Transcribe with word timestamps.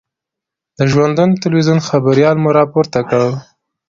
د 0.77 0.79
ژوندون 0.91 1.29
تلویزون 1.43 1.79
خبریال 1.87 2.35
مو 2.43 2.49
را 2.57 2.63
پورته 2.73 2.99
کړ. 3.09 3.25